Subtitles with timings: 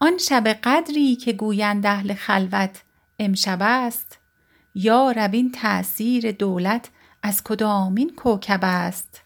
[0.00, 2.82] آن شب قدری که گویند اهل خلوت
[3.18, 4.18] امشب است.
[4.74, 6.90] یا رب این تأثیر دولت
[7.22, 9.22] از کدامین کوکب است؟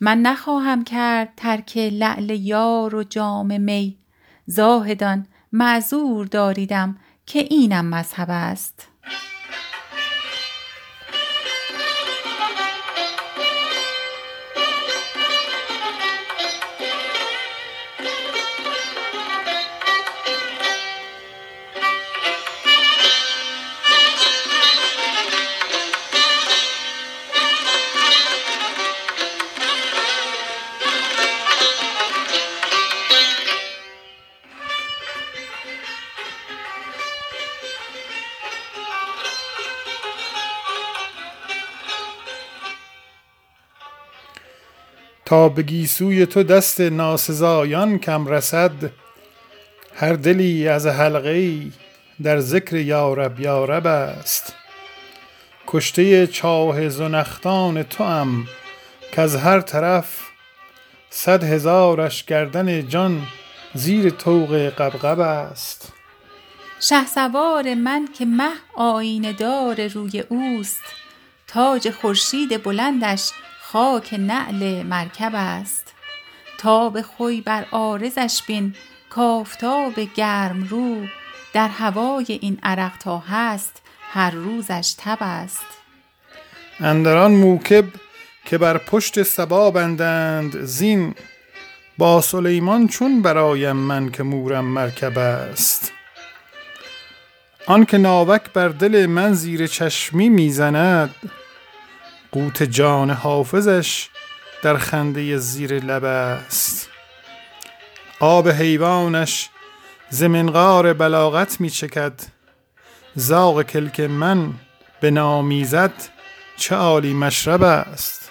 [0.00, 3.98] من نخواهم کرد ترک لعل یار و جام می.
[4.46, 6.96] زاهدان معذور داریدم
[7.26, 8.88] که اینم مذهب است.
[45.24, 48.72] تا به گیسوی تو دست ناسزایان کم رسد
[49.94, 51.62] هر دلی از حلقه
[52.22, 54.54] در ذکر یارب یارب است.
[55.66, 58.46] کشته چاه زنخدان توام
[59.12, 60.18] کز هر طرف
[61.10, 63.22] صد هزارش گردن جان
[63.74, 65.92] زیر طوق غبغب است.
[66.80, 70.82] شهسوار من که مه آیینه دار روی اوست
[71.46, 73.30] تاج خورشید بلندش
[73.74, 75.92] خاک نعل مرکب است.
[76.58, 78.74] تاب خوی بر عارضش بین
[79.10, 80.96] کآفتاب گرم رو
[81.52, 85.66] در هوای این عرق تا هست هر روزش تب است.
[86.80, 87.84] اندر آن موکب
[88.44, 91.14] که بر پشت صبا بندند زین
[91.98, 95.92] با سلیمان چون برآیم من که مورم مرکب است.
[97.66, 101.14] آنک ناوک بر دل من زیر چشمی می زند
[102.34, 104.08] قوت جان حافظش
[104.62, 106.88] در خنده زیر لب است.
[108.20, 109.50] آب حیوانش
[110.10, 112.20] ز منقار بلاغت می چکد.
[113.14, 114.52] زاغ کلک من
[115.00, 115.92] به نام ایزد
[116.56, 118.23] چه عالی مشرب است.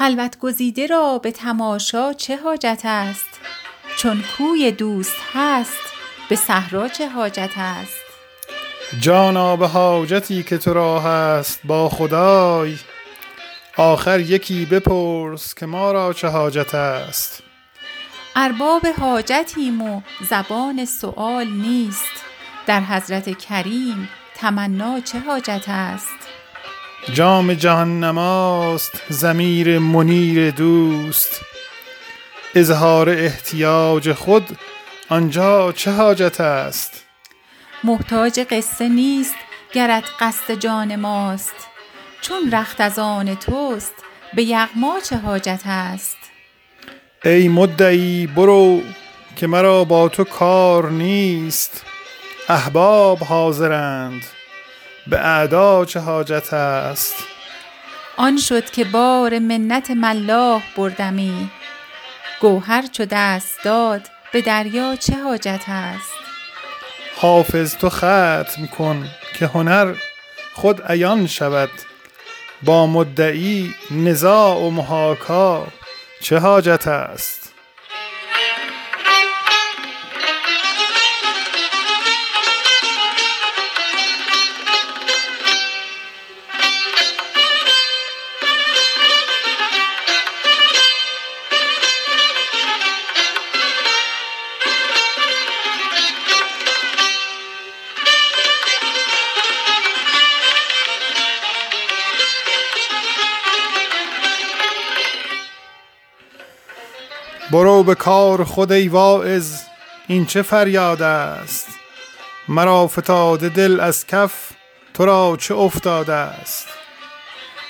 [0.00, 3.40] خلوت گزیده را به تماشا چه حاجت است؟
[3.96, 5.80] چون کوی دوست هست
[6.28, 8.00] به صحرا چه حاجت است؟
[9.00, 12.76] جانا به حاجتی که تو را هست با خدای.
[13.76, 17.42] آخر یکی بپرس که ما را چه حاجت است؟
[18.36, 20.00] ارباب حاجتیم و
[20.30, 22.24] زبان سؤال نیست.
[22.66, 26.29] در حضرت کریم تمنا چه حاجت است؟
[27.08, 31.40] جام جهان نماست ضمیر منیر دوست.
[32.54, 34.58] اظهار احتیاج خود
[35.08, 37.04] آنجا چه حاجت است؟
[37.84, 39.34] محتاج قصه نیست
[39.72, 41.54] گرت قصد جان ماست.
[42.20, 43.94] چون رخت از آن توست
[44.34, 46.16] به یغما چه حاجت است؟
[47.24, 48.80] ای مدعی برو
[49.36, 51.84] که مرا با تو کار نیست.
[52.48, 54.22] احباب حاضرند.
[55.06, 57.14] به اعدا چه حاجت است؟
[58.16, 61.50] آن شد که بار منت ملاح بردمی.
[62.40, 64.00] گوهر چو دست داد
[64.32, 66.12] به دریا چه حاجت است؟
[67.16, 69.94] حافظ تو ختم کن که هنر
[70.54, 71.70] خود عیان شود.
[72.62, 75.66] با مدعی نزاع و محاکا
[76.20, 77.49] چه حاجت است؟
[107.52, 109.60] برو به کار خود ای واعظ
[110.06, 111.68] این چه فریاد است؟
[112.48, 114.50] مرا فتاده دل از کف
[114.94, 116.66] تو را چه افتاده است؟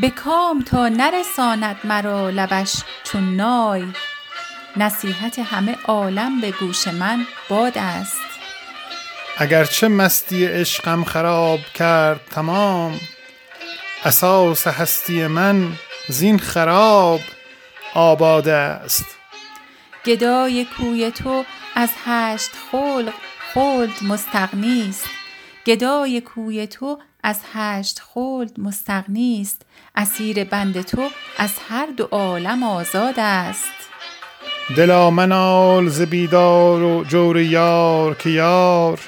[0.00, 2.74] به کام تا نرساند مرا لبش
[3.04, 3.84] چون نای
[4.76, 8.20] نصیحت همه عالم به گوش من باد است.
[9.38, 13.00] اگر چه مستی عشقم خراب کرد تمام
[14.04, 15.72] اساس هستی من
[16.08, 17.20] زین خراب
[17.94, 19.15] آباد است.
[20.06, 21.44] گدای کوی تو
[21.74, 23.12] از هشت خلق
[23.54, 25.04] خلد مستغنی است.
[25.66, 29.62] گدای کوی تو از هشت خلد مستغنی است.
[29.94, 31.08] اسیر بند تو
[31.38, 33.72] از هر دو عالم آزاد است.
[34.76, 39.00] دلا منال ز بیدار و جور یار که یار.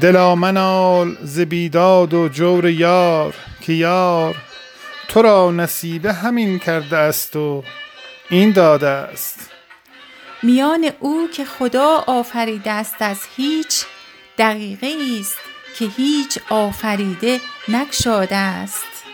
[0.00, 4.36] دلا منال ز بیداد و جور یار که یار.
[5.08, 7.62] تو را نصیبه همین کرده است و
[8.32, 9.50] این داده است.
[10.42, 13.84] میان او که خدا آفریده است از هیچ
[14.38, 15.38] دقیقه است
[15.78, 19.04] که هیچ آفریده نگشاده است.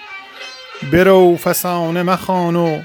[0.93, 2.83] برو فسانه مخوان و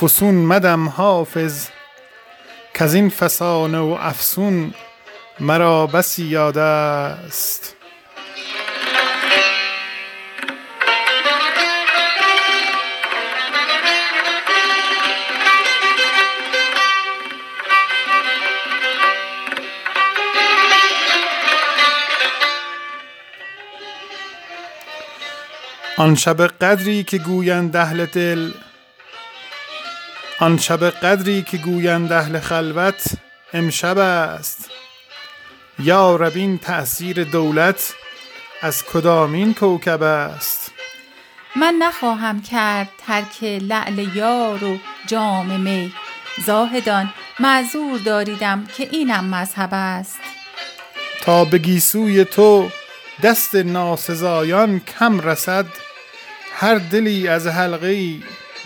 [0.00, 1.68] فسون مدم حافظ
[2.74, 4.74] کز این فسانه و افسون
[5.40, 7.76] مرا بسی یاد است.
[26.04, 28.52] آن شب قدری که گویند اهل دل
[30.38, 33.02] آن شب قدری که گویند اهل خلوت
[33.52, 34.70] امشب است.
[35.78, 37.94] یا رب این تأثیر دولت
[38.62, 40.72] از کدامین کوکب است؟
[41.56, 45.92] من نخواهم کرد ترک لعل یار و جام می.
[46.46, 50.20] زاهدان معذور داریدم که اینم مذهب است.
[51.22, 52.70] تا به گیسوی تو
[53.22, 55.66] دست ناسزایان کم رسد
[56.56, 58.14] هر دلی از حلقه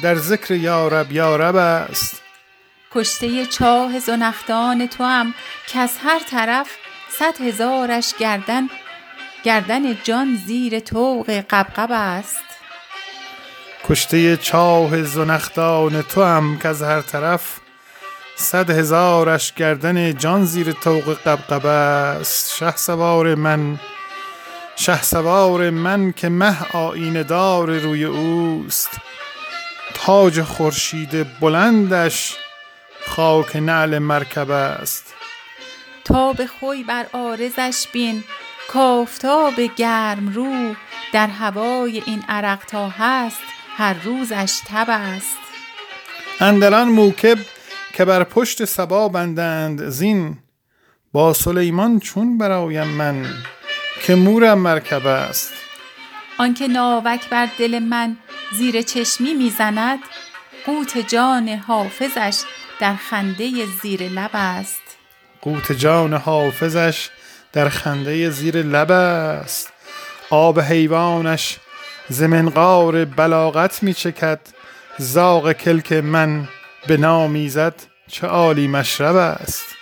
[0.03, 2.23] در ذکر یارب یارب است.
[2.93, 5.35] کشته چاه زنختان تو هم
[5.67, 6.67] که از هر طرف
[7.19, 8.69] صد هزارش گردن
[9.45, 12.45] گردن جان زیر طوق قبقب است.
[13.89, 17.61] کشته چاه زنختان تو هم که از هر طرف
[18.37, 22.57] صد هزارش گردن جان زیر طوق قبقب است.
[22.57, 23.79] شه سوار من
[24.81, 28.91] شه سوار من که مه آینه دار روی اوست.
[29.95, 32.37] تاج خورشید بلندش
[33.07, 35.15] خاک نعل مرکب است.
[36.05, 38.25] تاب خوی بر عارضش بین
[38.69, 40.75] کافتاب گرم رو
[41.13, 43.43] در هوای این عرق تا هست
[43.77, 45.39] هر روزش تب است.
[46.41, 47.39] اندران موکب
[47.93, 50.39] که بر پشت سبا بندند زین
[51.13, 53.27] با سلیمان چون برایم من؟
[54.03, 55.53] که مورم مرکب است.
[56.39, 58.17] آنکه ناوک بر دل من
[58.53, 59.99] زیر چشمی می‌زند
[60.67, 62.43] قوت جان حافظش
[62.81, 64.83] در خنده زیر لب است.
[65.43, 67.09] قوت جان حافظش
[67.53, 69.73] در خنده زیر لب است.
[70.31, 71.57] آب حیوانش
[72.09, 74.41] ز منقار بلاغت می چکد
[74.99, 76.49] زاغ کلک من
[76.87, 77.75] به نام ایزد
[78.09, 79.78] چه عالی مشرب است.